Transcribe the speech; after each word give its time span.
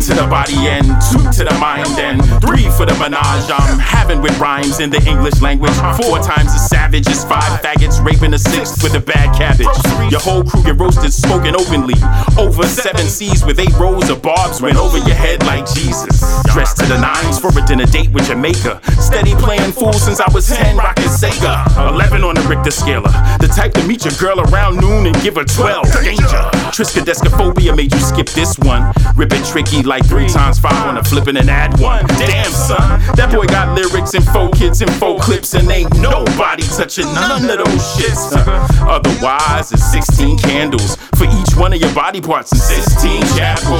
to 0.00 0.14
the 0.14 0.26
body 0.26 0.68
and 0.68 0.86
two 1.08 1.22
to 1.32 1.44
the 1.44 1.56
mind 1.60 1.88
and 1.98 2.20
three 2.44 2.68
for 2.76 2.84
the 2.84 2.94
menage 2.98 3.48
I'm 3.48 3.78
having 3.78 4.20
with 4.20 4.38
rhymes 4.38 4.80
in 4.80 4.90
the 4.90 5.02
English 5.08 5.40
language. 5.40 5.72
Four 5.96 6.18
times 6.18 6.52
as 6.52 6.68
savage 6.68 7.08
as 7.08 7.24
five 7.24 7.60
faggots 7.62 8.04
raping 8.04 8.34
a 8.34 8.38
sixth 8.38 8.82
with 8.82 8.94
a 8.94 9.00
bad 9.00 9.34
cabbage. 9.36 9.72
Your 10.10 10.20
whole 10.20 10.44
crew 10.44 10.62
get 10.62 10.78
roasted, 10.78 11.12
smoking 11.12 11.54
openly. 11.54 11.94
Over 12.36 12.64
seven 12.64 13.06
seas 13.06 13.44
with 13.44 13.58
eight 13.58 13.72
rows 13.78 14.10
of 14.10 14.22
barbs 14.22 14.60
went 14.60 14.76
over 14.76 14.98
your 14.98 15.16
head 15.16 15.44
like 15.46 15.64
Jesus. 15.72 16.20
Dressed 16.52 16.76
to 16.78 16.86
the 16.86 16.98
nines 16.98 17.38
for 17.38 17.48
a 17.56 17.64
dinner 17.64 17.86
date 17.86 18.10
with 18.10 18.26
Jamaica. 18.26 18.80
Steady 19.00 19.34
playing 19.36 19.72
fool 19.72 19.94
since 19.94 20.20
I 20.20 20.28
was 20.32 20.46
10, 20.48 20.76
rocking 20.76 21.04
Sega. 21.04 21.64
11 21.88 22.22
on 22.22 22.34
the 22.34 22.42
Richter 22.42 22.70
scaler. 22.70 23.12
The 23.40 23.48
type 23.48 23.72
to 23.74 23.86
meet 23.86 24.04
your 24.04 24.14
girl 24.20 24.40
around 24.40 24.76
noon 24.76 25.06
and 25.06 25.16
give 25.22 25.36
her 25.36 25.44
12. 25.44 25.92
Danger. 26.04 26.42
Triskaidekaphobia 26.74 27.74
made 27.74 27.92
you 27.92 28.00
skip 28.00 28.28
this 28.30 28.58
one. 28.58 28.92
Rip 29.16 29.32
it 29.32 29.44
tricky 29.44 29.82
like 29.86 30.04
three 30.06 30.28
times 30.28 30.58
five 30.58 30.86
on 30.86 30.98
a 30.98 31.04
flipping 31.04 31.36
and 31.36 31.48
add 31.48 31.78
one. 31.80 32.04
Damn, 32.06 32.50
son. 32.50 33.00
That 33.14 33.30
boy 33.32 33.46
got 33.46 33.76
lyrics 33.78 34.14
and 34.14 34.24
four 34.24 34.50
kids 34.50 34.82
and 34.82 34.92
four 34.96 35.18
clips 35.18 35.54
and 35.54 35.70
ain't 35.70 35.94
nobody 35.98 36.64
touching 36.64 37.06
none 37.14 37.48
of 37.48 37.58
those 37.58 37.82
shits. 37.94 38.34
Otherwise, 38.82 39.72
it's 39.72 39.90
16 39.92 40.38
candles 40.38 40.96
for 41.16 41.24
each 41.24 41.54
one 41.56 41.72
of 41.72 41.80
your 41.80 41.94
body 41.94 42.20
parts 42.20 42.52
and 42.52 42.60
16 42.60 43.22
chapels. 43.38 43.75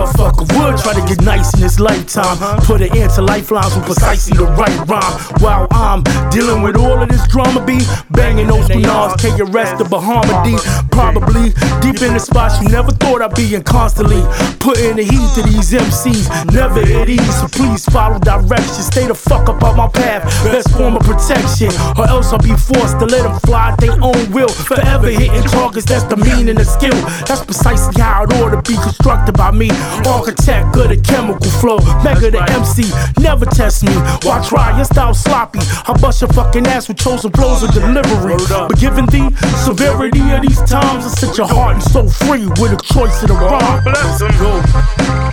Motherfucker 0.00 0.46
would 0.56 0.78
try 0.78 0.94
to 0.94 1.04
get 1.06 1.22
nice 1.22 1.52
in 1.54 1.60
this 1.60 1.78
lifetime. 1.78 2.36
Put 2.64 2.80
it 2.80 2.94
into 2.94 3.22
lifelines 3.22 3.74
with 3.74 3.84
precisely 3.84 4.36
the 4.36 4.44
right 4.44 4.78
rhyme. 4.88 5.12
While 5.40 5.66
I'm 5.70 6.02
dealing 6.30 6.62
with 6.62 6.76
all 6.76 7.02
of 7.02 7.08
this 7.08 7.26
drama, 7.28 7.64
be 7.64 7.78
banging 8.10 8.48
those 8.48 8.68
bananas, 8.68 9.14
KRS, 9.20 9.78
the 9.78 9.84
Bahama 9.84 10.42
D. 10.44 10.56
Probably 10.90 11.50
deep 11.80 12.02
in 12.02 12.14
the 12.14 12.20
spots 12.20 12.60
you 12.62 12.68
never 12.68 12.90
thought 12.92 13.22
I'd 13.22 13.34
be 13.34 13.54
in 13.54 13.62
constantly. 13.62 14.22
Putting 14.58 14.96
the 14.96 15.04
heat 15.04 15.28
to 15.36 15.42
these 15.42 15.72
MCs, 15.72 16.52
never 16.52 16.80
at 16.80 17.08
ease. 17.08 17.40
So 17.40 17.48
please 17.48 17.84
follow 17.86 18.18
directions, 18.18 18.86
stay 18.86 19.06
the 19.06 19.14
fuck 19.14 19.48
up 19.48 19.62
on 19.62 19.76
my 19.76 19.88
path. 19.88 20.24
Best 20.44 20.70
form 20.76 20.96
of 20.96 21.02
protection, 21.02 21.70
or 21.96 22.08
else 22.08 22.32
I'll 22.32 22.38
be 22.38 22.54
forced 22.56 22.98
to 23.00 23.06
let 23.06 23.22
them 23.22 23.38
fly 23.40 23.70
at 23.70 23.80
their 23.80 23.96
own 24.02 24.30
will. 24.32 24.48
Forever 24.48 25.10
hitting 25.10 25.42
targets, 25.44 25.86
that's 25.86 26.04
the 26.04 26.16
meaning 26.16 26.58
of 26.58 26.66
skill. 26.66 26.96
That's 27.26 27.44
precisely 27.44 28.00
how 28.00 28.24
it 28.24 28.32
ought 28.34 28.39
to 28.70 28.76
be 28.76 28.82
constructed 28.82 29.36
by 29.36 29.50
me. 29.50 29.70
Architect 30.06 30.76
of 30.76 30.88
the 30.88 31.00
chemical 31.02 31.50
flow, 31.60 31.78
Megga 32.02 32.30
the 32.30 32.42
MC. 32.52 32.84
Never 33.20 33.46
test 33.46 33.84
me. 33.84 33.92
Why 34.22 34.44
try? 34.46 34.76
Your 34.76 34.84
style 34.84 35.14
sloppy. 35.14 35.60
I 35.60 35.96
bust 36.00 36.20
your 36.20 36.30
fucking 36.32 36.66
ass 36.66 36.88
with 36.88 36.98
chosen 36.98 37.30
blows 37.30 37.62
of 37.62 37.72
delivery. 37.72 38.36
But 38.48 38.78
given 38.78 39.06
the 39.06 39.30
severity 39.64 40.20
of 40.32 40.42
these 40.42 40.62
times, 40.62 41.04
I 41.04 41.08
set 41.08 41.38
your 41.38 41.48
heart 41.48 41.74
and 41.74 41.82
soul 41.82 42.08
free 42.08 42.46
with 42.46 42.72
a 42.72 42.80
choice 42.82 43.22
of 43.22 43.28
the 43.28 43.34
rhyme. 43.34 43.84
Bless 43.84 44.22
'em. 44.22 44.30
Go. 44.38 45.29